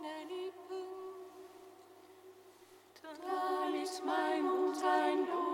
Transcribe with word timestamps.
meine 0.00 0.24
Lippen, 0.24 0.86
dann 3.02 3.74
ist 3.82 4.04
mein 4.04 4.42
Mund 4.42 4.76
ein 4.84 5.18
Lob. 5.26 5.51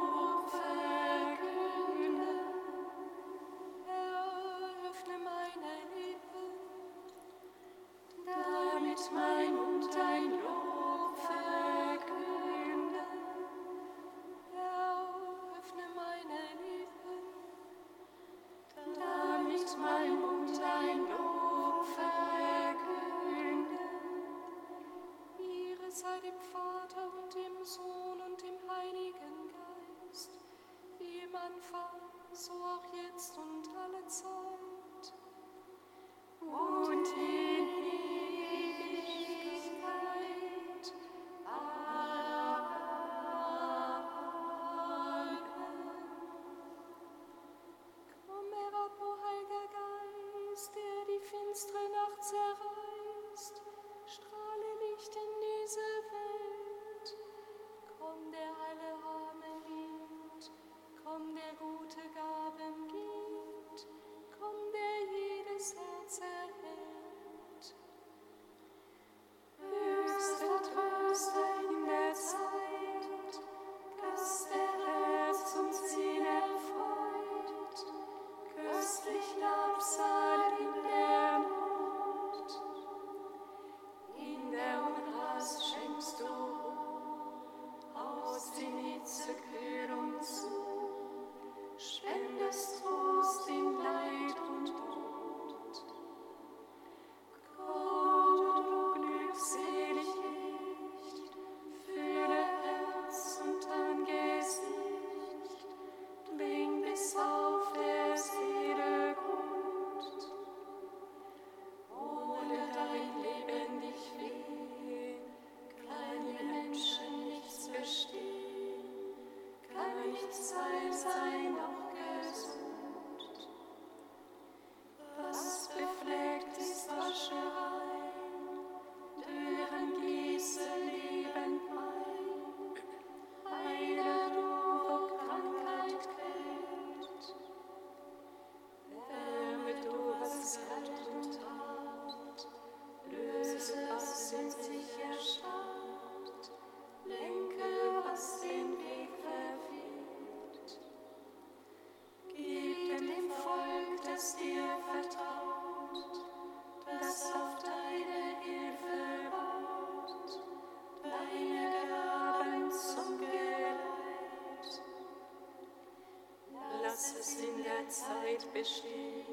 lass 166.98 167.14
es 167.20 167.36
in 167.36 167.62
der 167.62 167.88
Zeit 167.88 168.52
bestehen, 168.52 169.24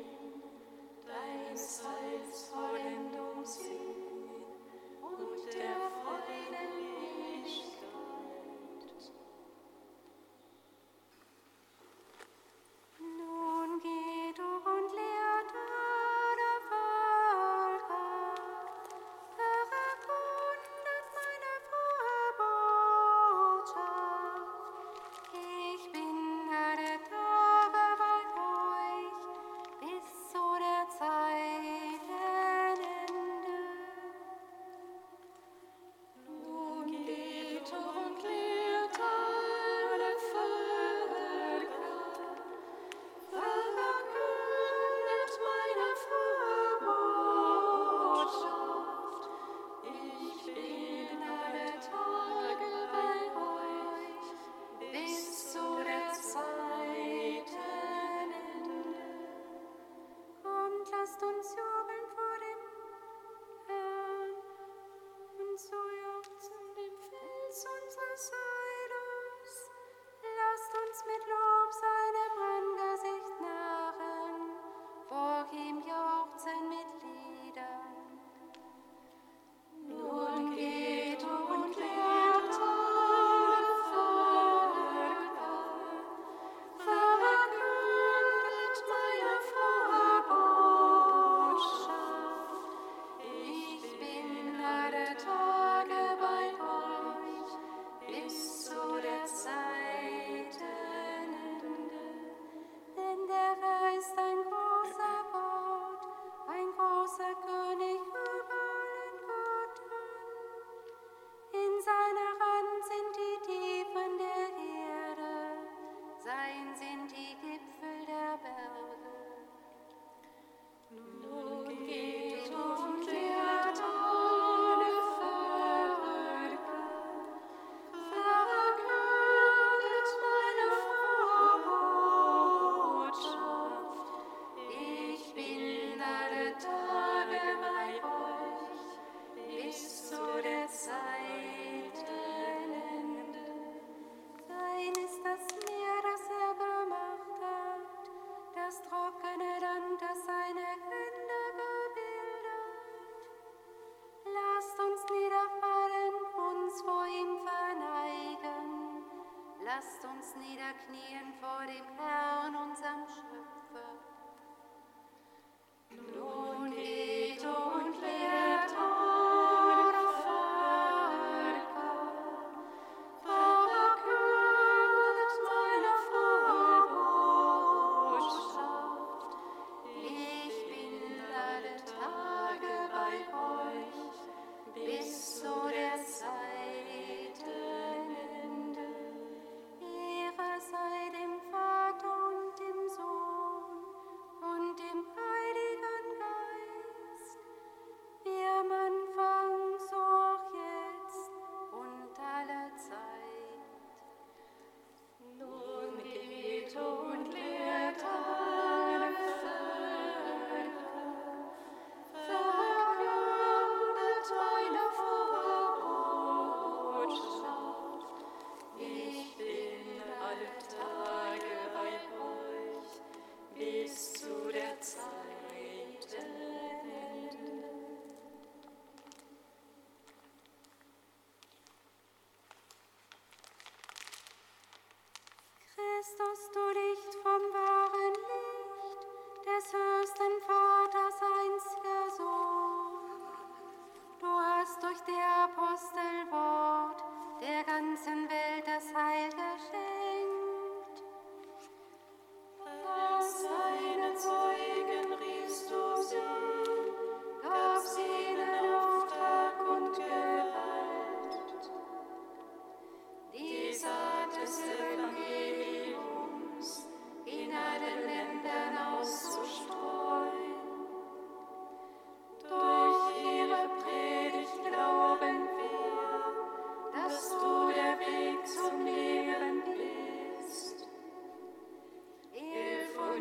dein 1.08 1.58
Zeit. 1.58 1.95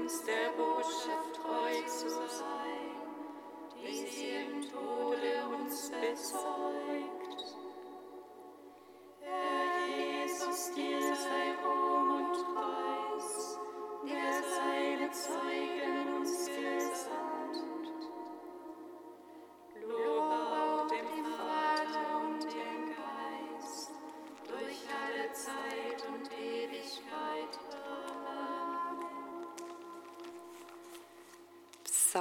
uns 0.05 0.23
der 0.25 0.51
Botschaft 0.55 1.35
treu 1.35 1.87
zu 1.87 2.11
sein, 2.11 2.93
die 3.75 4.06
sie 4.06 4.33
im 4.45 4.61
Tode 4.61 5.47
uns 5.59 5.91
bezeugt. 5.91 7.24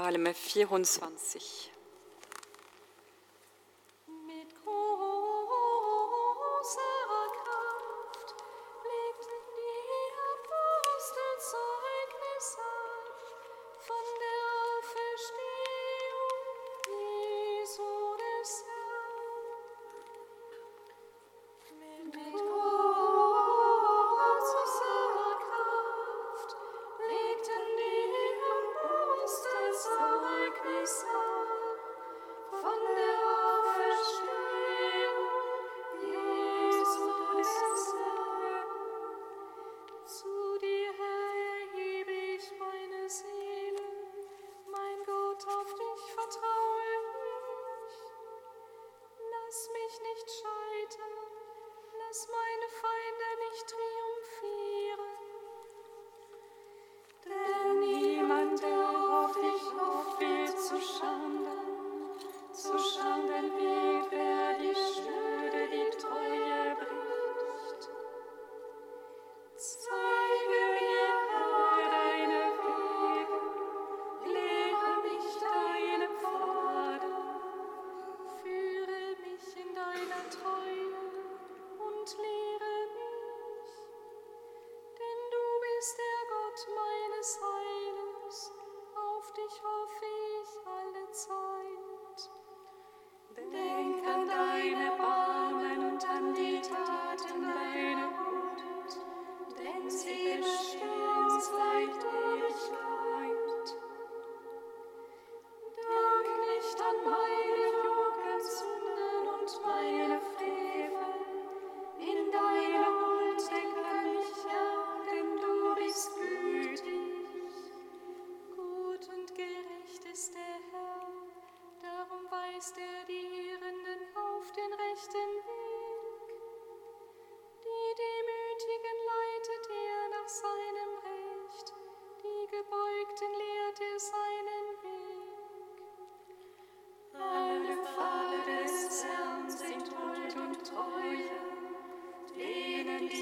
Psalme 0.04 0.34
24. 0.34 1.73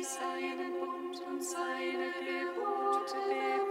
seinen 0.04 0.74
Bund 0.80 1.22
und 1.28 1.44
seine 1.44 2.12
Gebote 2.26 3.71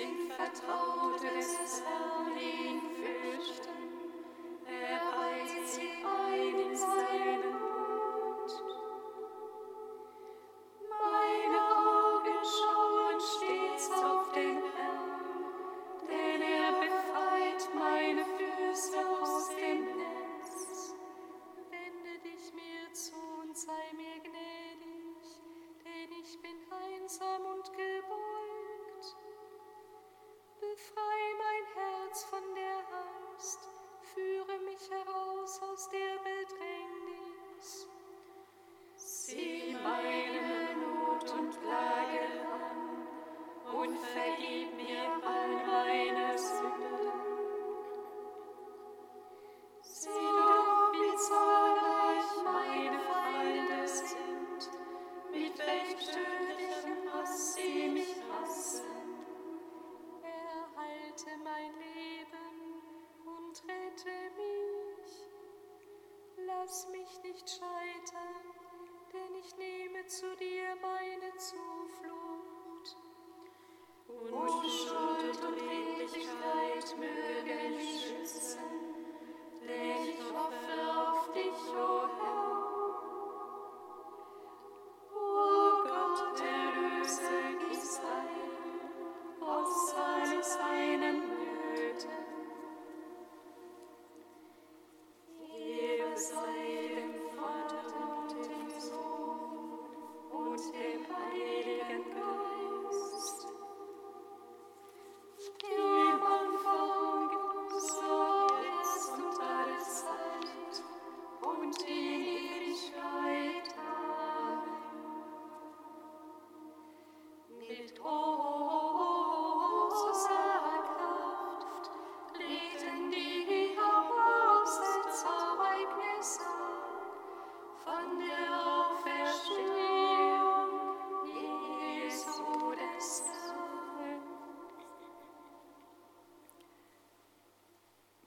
sind 0.00 0.32
Vertraute 0.32 1.26
des 1.36 1.82
Herrn, 1.84 2.34
den 2.34 2.80
fürchten. 2.96 3.69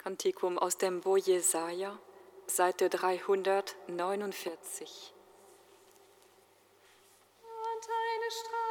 Kantikum 0.04 0.60
aus 0.60 0.78
dem 0.78 1.00
Bo 1.00 1.16
Jesaja, 1.16 1.98
Seite 2.46 2.90
349. 2.90 5.14
Und 7.40 7.90
eine 7.90 8.30
Straße 8.30 8.63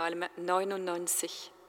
Psalm 0.00 0.24
99. 0.38 1.59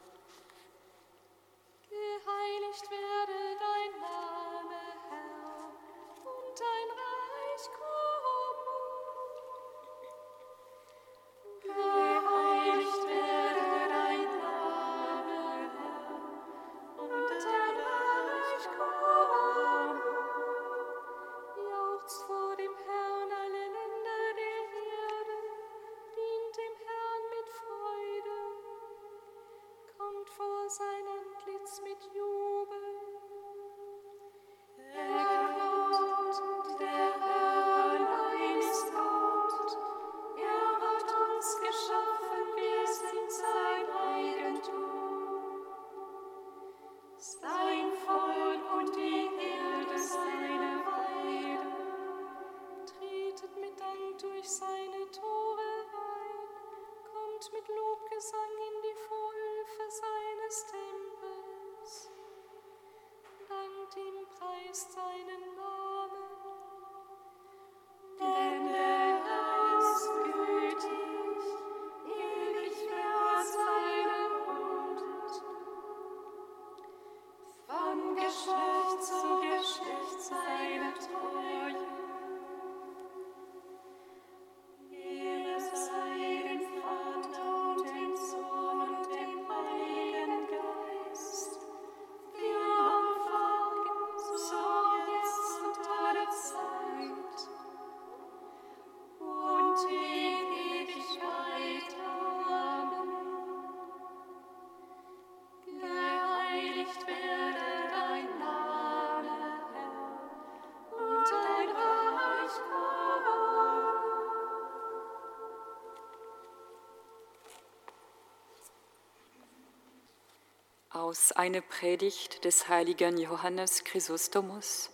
aus 121.12 121.34
einer 121.34 121.60
Predigt 121.60 122.46
des 122.46 122.70
heiligen 122.70 123.18
Johannes 123.18 123.84
Chrysostomus 123.84 124.92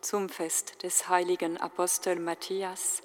zum 0.00 0.30
Fest 0.30 0.82
des 0.82 1.10
heiligen 1.10 1.58
Apostel 1.58 2.18
Matthias, 2.18 3.02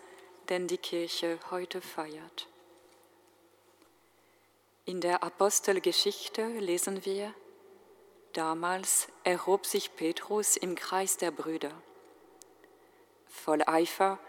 den 0.48 0.70
die 0.70 0.78
Kirche 0.78 1.38
heute 1.52 1.82
feiert. 1.82 2.48
In 4.86 5.02
der 5.02 5.24
Apostelgeschichte 5.24 6.48
lesen 6.60 7.04
wir, 7.04 7.34
damals 8.32 9.10
erhob 9.26 9.66
sich 9.66 9.98
Petrus 9.98 10.56
im 10.56 10.76
Kreis 10.76 11.18
der 11.18 11.32
Brüder. 11.32 11.74
Voll 13.28 13.62
Eifer 13.66 14.20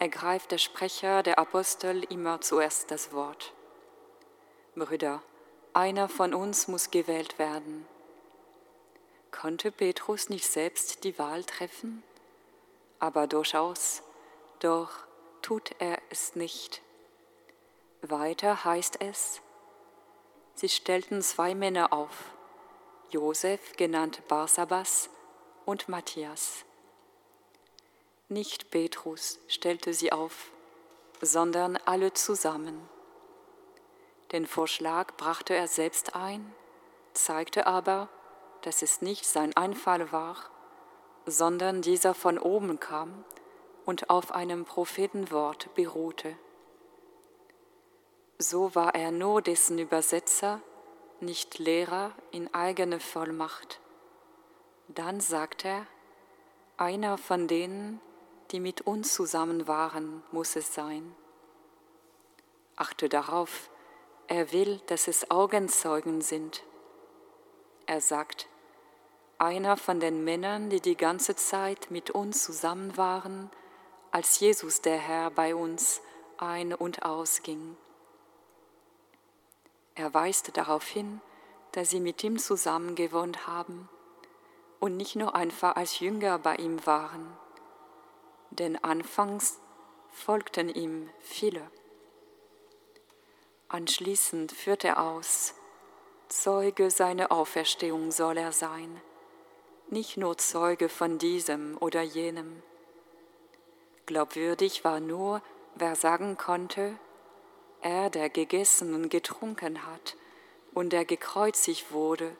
ergreift 0.00 0.50
der 0.50 0.58
Sprecher 0.58 1.22
der 1.22 1.38
Apostel 1.38 2.02
immer 2.10 2.40
zuerst 2.40 2.90
das 2.90 3.12
Wort. 3.12 3.52
Brüder, 4.74 5.22
einer 5.74 6.08
von 6.08 6.34
uns 6.34 6.68
muss 6.68 6.90
gewählt 6.90 7.38
werden. 7.38 7.86
Konnte 9.32 9.72
Petrus 9.72 10.28
nicht 10.28 10.46
selbst 10.46 11.02
die 11.02 11.18
Wahl 11.18 11.44
treffen? 11.44 12.04
Aber 13.00 13.26
durchaus, 13.26 14.02
doch 14.60 14.90
tut 15.42 15.72
er 15.80 15.98
es 16.10 16.36
nicht. 16.36 16.80
Weiter 18.00 18.64
heißt 18.64 19.00
es, 19.00 19.40
sie 20.54 20.68
stellten 20.68 21.20
zwei 21.22 21.54
Männer 21.54 21.92
auf, 21.92 22.30
Josef, 23.10 23.76
genannt 23.76 24.22
Barsabas, 24.28 25.10
und 25.64 25.88
Matthias. 25.88 26.64
Nicht 28.28 28.70
Petrus 28.70 29.38
stellte 29.48 29.92
sie 29.94 30.12
auf, 30.12 30.50
sondern 31.20 31.76
alle 31.84 32.12
zusammen. 32.12 32.88
Den 34.34 34.46
Vorschlag 34.46 35.16
brachte 35.16 35.54
er 35.54 35.68
selbst 35.68 36.16
ein, 36.16 36.52
zeigte 37.12 37.68
aber, 37.68 38.08
dass 38.62 38.82
es 38.82 39.00
nicht 39.00 39.26
sein 39.26 39.56
Einfall 39.56 40.10
war, 40.10 40.34
sondern 41.24 41.82
dieser 41.82 42.14
von 42.14 42.40
oben 42.40 42.80
kam 42.80 43.24
und 43.84 44.10
auf 44.10 44.32
einem 44.32 44.64
Prophetenwort 44.64 45.72
beruhte. 45.76 46.36
So 48.38 48.74
war 48.74 48.96
er 48.96 49.12
nur 49.12 49.40
dessen 49.40 49.78
Übersetzer, 49.78 50.60
nicht 51.20 51.60
Lehrer 51.60 52.10
in 52.32 52.52
eigene 52.52 52.98
Vollmacht. 52.98 53.78
Dann 54.88 55.20
sagt 55.20 55.64
er, 55.64 55.86
einer 56.76 57.18
von 57.18 57.46
denen, 57.46 58.00
die 58.50 58.58
mit 58.58 58.80
uns 58.80 59.14
zusammen 59.14 59.68
waren, 59.68 60.24
muss 60.32 60.56
es 60.56 60.74
sein. 60.74 61.14
Achte 62.74 63.08
darauf, 63.08 63.70
er 64.28 64.52
will, 64.52 64.80
dass 64.86 65.08
es 65.08 65.30
Augenzeugen 65.30 66.20
sind. 66.20 66.62
Er 67.86 68.00
sagt, 68.00 68.48
einer 69.38 69.76
von 69.76 70.00
den 70.00 70.24
Männern, 70.24 70.70
die 70.70 70.80
die 70.80 70.96
ganze 70.96 71.36
Zeit 71.36 71.90
mit 71.90 72.10
uns 72.10 72.42
zusammen 72.42 72.96
waren, 72.96 73.50
als 74.10 74.40
Jesus 74.40 74.80
der 74.80 74.96
Herr 74.96 75.30
bei 75.30 75.54
uns 75.54 76.00
ein- 76.38 76.74
und 76.74 77.04
ausging. 77.04 77.76
Er 79.94 80.14
weist 80.14 80.56
darauf 80.56 80.86
hin, 80.86 81.20
dass 81.72 81.90
sie 81.90 82.00
mit 82.00 82.22
ihm 82.24 82.38
zusammen 82.38 82.94
gewohnt 82.94 83.46
haben 83.46 83.88
und 84.80 84.96
nicht 84.96 85.16
nur 85.16 85.34
einfach 85.34 85.76
als 85.76 86.00
Jünger 86.00 86.38
bei 86.38 86.56
ihm 86.56 86.84
waren, 86.86 87.36
denn 88.50 88.82
anfangs 88.82 89.60
folgten 90.10 90.68
ihm 90.68 91.10
viele. 91.20 91.62
Anschließend 93.74 94.52
führt 94.52 94.84
er 94.84 95.02
aus, 95.02 95.52
Zeuge 96.28 96.92
seiner 96.92 97.32
Auferstehung 97.32 98.12
soll 98.12 98.36
er 98.36 98.52
sein, 98.52 99.02
nicht 99.88 100.16
nur 100.16 100.38
Zeuge 100.38 100.88
von 100.88 101.18
diesem 101.18 101.76
oder 101.80 102.00
jenem. 102.00 102.62
Glaubwürdig 104.06 104.84
war 104.84 105.00
nur, 105.00 105.42
wer 105.74 105.96
sagen 105.96 106.36
konnte, 106.36 106.96
er, 107.80 108.10
der 108.10 108.30
gegessen 108.30 108.94
und 108.94 109.08
getrunken 109.08 109.84
hat 109.84 110.16
und 110.72 110.92
der 110.92 111.04
gekreuzigt 111.04 111.90
wurde, 111.90 112.30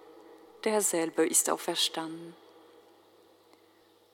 derselbe 0.62 1.26
ist 1.26 1.50
auferstanden. 1.50 2.36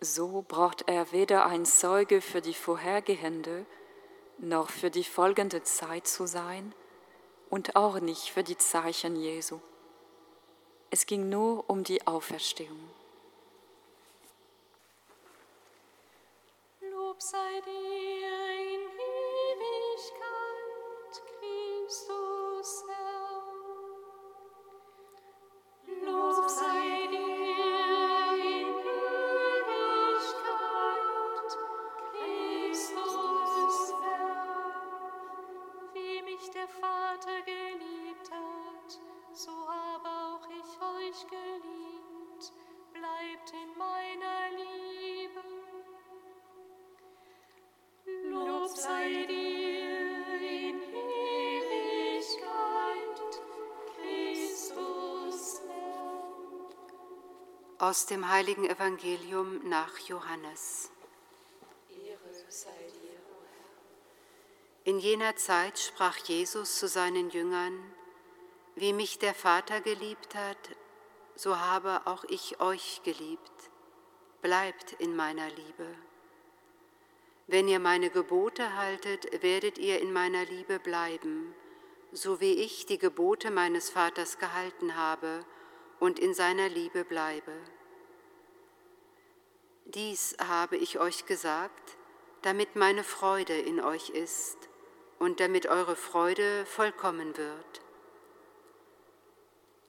So 0.00 0.42
braucht 0.48 0.88
er 0.88 1.12
weder 1.12 1.44
ein 1.44 1.66
Zeuge 1.66 2.22
für 2.22 2.40
die 2.40 2.54
vorhergehende 2.54 3.66
noch 4.38 4.70
für 4.70 4.90
die 4.90 5.04
folgende 5.04 5.62
Zeit 5.62 6.06
zu 6.06 6.26
sein, 6.26 6.72
und 7.50 7.76
auch 7.76 8.00
nicht 8.00 8.30
für 8.30 8.42
die 8.42 8.56
Zeichen 8.56 9.16
Jesu. 9.16 9.60
Es 10.90 11.04
ging 11.04 11.28
nur 11.28 11.68
um 11.68 11.84
die 11.84 12.06
Auferstehung. 12.06 12.90
Lob 16.80 17.20
sei 17.20 17.60
dir 17.66 18.39
Aus 57.80 58.04
dem 58.04 58.28
heiligen 58.28 58.68
Evangelium 58.68 59.66
nach 59.66 59.96
Johannes. 60.00 60.90
In 64.84 64.98
jener 64.98 65.34
Zeit 65.36 65.78
sprach 65.78 66.18
Jesus 66.18 66.78
zu 66.78 66.88
seinen 66.88 67.30
Jüngern, 67.30 67.72
wie 68.74 68.92
mich 68.92 69.18
der 69.18 69.32
Vater 69.32 69.80
geliebt 69.80 70.34
hat, 70.34 70.58
so 71.36 71.58
habe 71.58 72.02
auch 72.04 72.24
ich 72.24 72.60
euch 72.60 73.00
geliebt. 73.02 73.70
Bleibt 74.42 74.92
in 74.98 75.16
meiner 75.16 75.48
Liebe. 75.48 75.86
Wenn 77.46 77.66
ihr 77.66 77.80
meine 77.80 78.10
Gebote 78.10 78.76
haltet, 78.76 79.42
werdet 79.42 79.78
ihr 79.78 80.00
in 80.00 80.12
meiner 80.12 80.44
Liebe 80.44 80.80
bleiben, 80.80 81.54
so 82.12 82.42
wie 82.42 82.60
ich 82.60 82.84
die 82.84 82.98
Gebote 82.98 83.50
meines 83.50 83.88
Vaters 83.88 84.38
gehalten 84.38 84.96
habe 84.96 85.46
und 86.00 86.18
in 86.18 86.34
seiner 86.34 86.68
Liebe 86.68 87.04
bleibe. 87.04 87.52
Dies 89.84 90.36
habe 90.40 90.76
ich 90.76 90.98
euch 90.98 91.26
gesagt, 91.26 91.96
damit 92.42 92.74
meine 92.74 93.04
Freude 93.04 93.58
in 93.58 93.80
euch 93.80 94.10
ist 94.10 94.56
und 95.18 95.40
damit 95.40 95.66
eure 95.66 95.96
Freude 95.96 96.64
vollkommen 96.66 97.36
wird. 97.36 97.82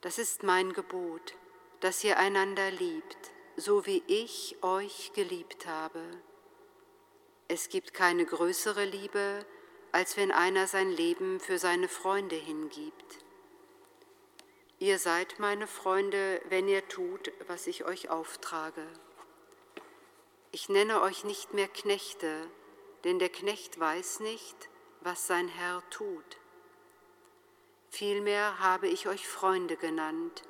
Das 0.01 0.17
ist 0.17 0.43
mein 0.43 0.73
Gebot, 0.73 1.35
dass 1.79 2.03
ihr 2.03 2.17
einander 2.17 2.71
liebt, 2.71 3.31
so 3.55 3.85
wie 3.85 4.03
ich 4.07 4.57
euch 4.61 5.13
geliebt 5.13 5.67
habe. 5.67 6.01
Es 7.47 7.69
gibt 7.69 7.93
keine 7.93 8.25
größere 8.25 8.85
Liebe, 8.85 9.45
als 9.91 10.17
wenn 10.17 10.31
einer 10.31 10.67
sein 10.67 10.89
Leben 10.89 11.39
für 11.39 11.59
seine 11.59 11.87
Freunde 11.87 12.35
hingibt. 12.35 13.25
Ihr 14.81 14.97
seid 14.97 15.37
meine 15.37 15.67
Freunde, 15.67 16.41
wenn 16.49 16.67
ihr 16.67 16.87
tut, 16.87 17.31
was 17.45 17.67
ich 17.67 17.85
euch 17.85 18.09
auftrage. 18.09 18.83
Ich 20.51 20.69
nenne 20.69 21.01
euch 21.01 21.23
nicht 21.23 21.53
mehr 21.53 21.67
Knechte, 21.67 22.49
denn 23.03 23.19
der 23.19 23.29
Knecht 23.29 23.79
weiß 23.79 24.21
nicht, 24.21 24.69
was 25.01 25.27
sein 25.27 25.47
Herr 25.49 25.83
tut. 25.91 26.39
Vielmehr 27.91 28.57
habe 28.57 28.87
ich 28.87 29.07
euch 29.07 29.27
Freunde 29.27 29.77
genannt, 29.77 30.41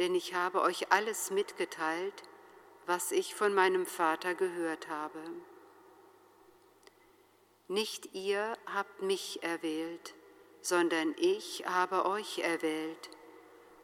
denn 0.00 0.16
ich 0.16 0.34
habe 0.34 0.62
euch 0.62 0.90
alles 0.90 1.30
mitgeteilt, 1.30 2.24
was 2.86 3.12
ich 3.12 3.36
von 3.36 3.54
meinem 3.54 3.86
Vater 3.86 4.34
gehört 4.34 4.88
habe. 4.88 5.22
Nicht 7.68 8.16
ihr 8.16 8.58
habt 8.66 9.02
mich 9.02 9.44
erwählt, 9.44 10.16
sondern 10.60 11.14
ich 11.18 11.62
habe 11.68 12.04
euch 12.04 12.40
erwählt 12.40 13.10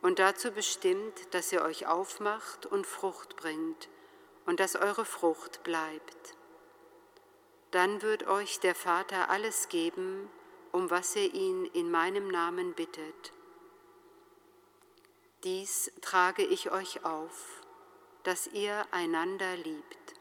und 0.03 0.19
dazu 0.19 0.53
bestimmt, 0.53 1.35
dass 1.35 1.53
ihr 1.53 1.63
euch 1.63 1.87
aufmacht 1.87 2.67
und 2.67 2.87
Frucht 2.87 3.37
bringt 3.37 3.89
und 4.45 4.61
dass 4.61 4.77
eure 4.77 5.05
Frucht 5.05 5.63
bleibt. 5.63 6.37
Dann 7.71 8.03
wird 8.03 8.27
euch 8.27 8.61
der 8.61 8.75
Vater 8.75 9.29
alles 9.29 9.69
geben, 9.69 10.31
um 10.73 10.91
was 10.91 11.17
ihr 11.17 11.33
ihn 11.35 11.65
in 11.67 11.91
meinem 11.91 12.29
Namen 12.29 12.75
bittet. 12.75 13.33
Dies 15.45 15.93
trage 16.01 16.43
ich 16.43 16.71
euch 16.71 17.05
auf, 17.05 17.63
dass 18.23 18.47
ihr 18.49 18.87
einander 18.91 19.57
liebt. 19.57 20.15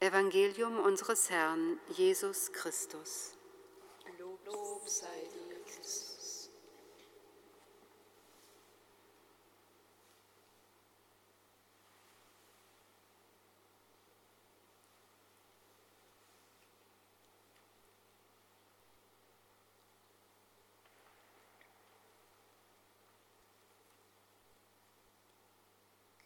Evangelium 0.00 0.78
unseres 0.78 1.30
Herrn 1.30 1.78
Jesus 1.90 2.52
Christus. 2.52 3.34
Lob 4.44 4.86
sei 4.86 5.06
dir, 5.32 5.64
Christus. 5.64 6.50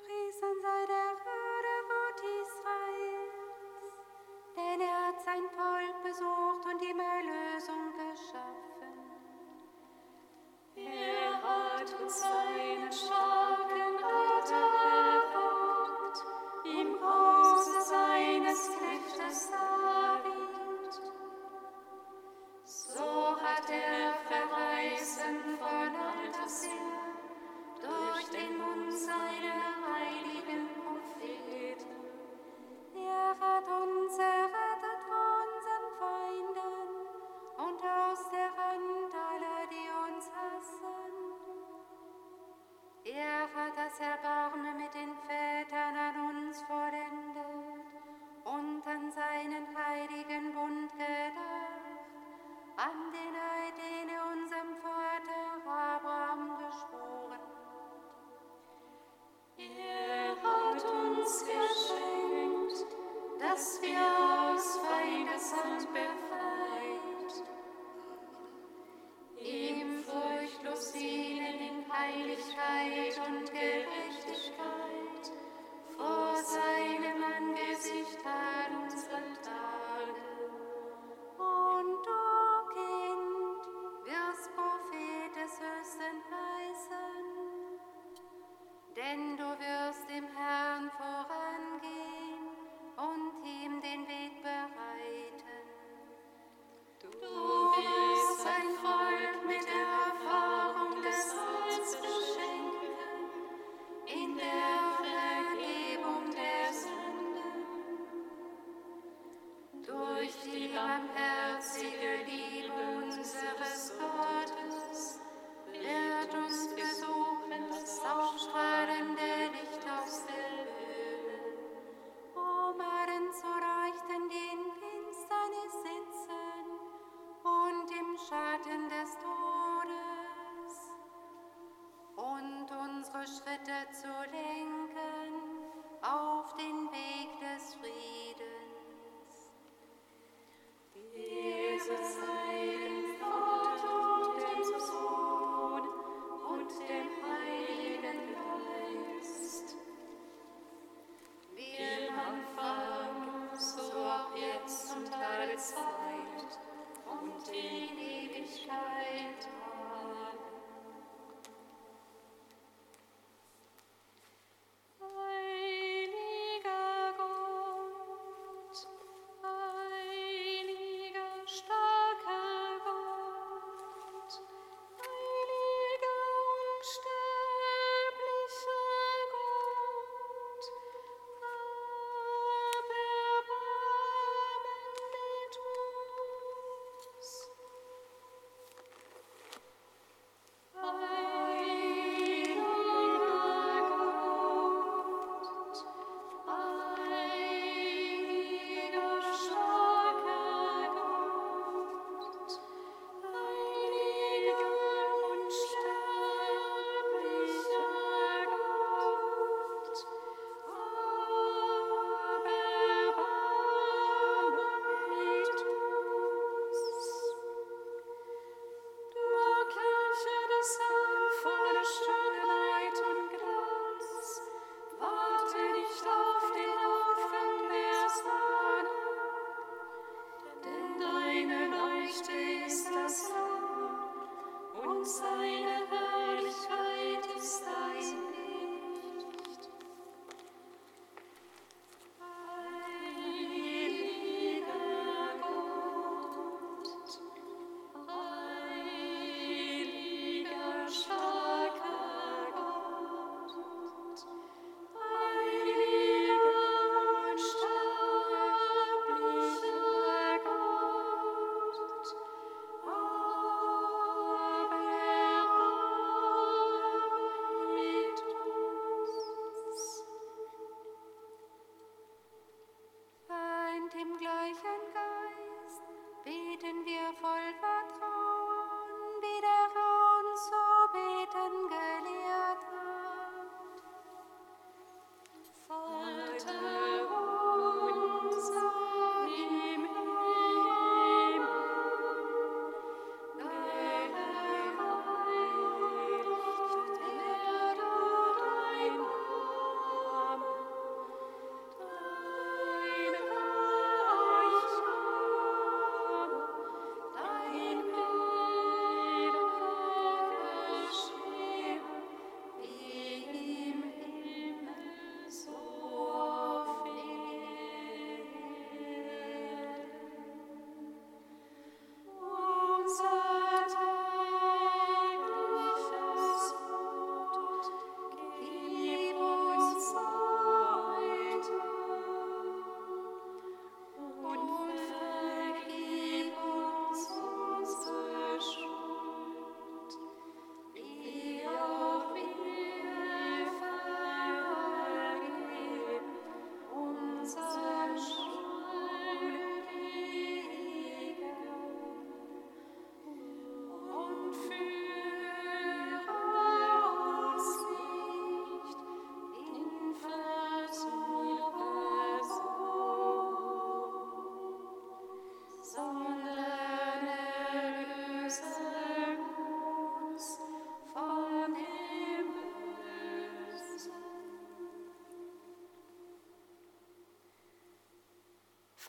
im 16.63 17.01
Hause 17.01 17.81
seines 17.81 18.69
Knechtes 18.69 19.49
David. 19.51 20.00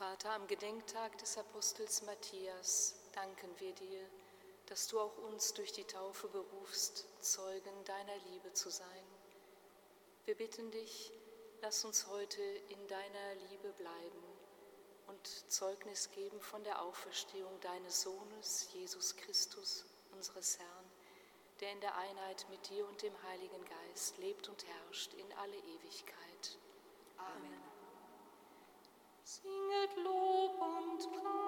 Vater, 0.02 0.30
am 0.32 0.48
Gedenktag 0.48 1.16
des 1.18 1.38
Apostels 1.38 2.02
Matthias 2.02 2.96
danken 3.12 3.48
wir 3.60 3.72
dir, 3.72 4.00
dass 4.66 4.88
du 4.88 4.98
auch 4.98 5.16
uns 5.18 5.54
durch 5.54 5.70
die 5.70 5.84
Taufe 5.84 6.26
berufst, 6.26 7.06
Zeugen 7.20 7.84
deiner 7.84 8.16
Liebe 8.32 8.52
zu 8.52 8.68
sein. 8.68 9.04
Wir 10.24 10.34
bitten 10.34 10.72
dich, 10.72 11.12
lass 11.60 11.84
uns 11.84 12.08
heute 12.08 12.42
in 12.42 12.88
deiner 12.88 13.34
Liebe 13.48 13.72
bleiben 13.74 14.24
und 15.06 15.24
Zeugnis 15.48 16.10
geben 16.10 16.40
von 16.40 16.64
der 16.64 16.82
Auferstehung 16.82 17.60
deines 17.60 18.02
Sohnes, 18.02 18.70
Jesus 18.72 19.14
Christus, 19.14 19.84
unseres 20.16 20.58
Herrn, 20.58 20.90
der 21.60 21.70
in 21.70 21.80
der 21.80 21.96
Einheit 21.96 22.44
mit 22.50 22.68
dir 22.70 22.88
und 22.88 23.00
dem 23.02 23.22
Heiligen 23.22 23.64
Geist 23.64 24.18
lebt 24.18 24.48
und 24.48 24.66
herrscht 24.66 25.14
in 25.14 25.32
alle 25.34 25.58
Ewigkeit. 25.58 26.31
Lob 29.96 30.60
und 30.60 31.00
Gnade. 31.12 31.41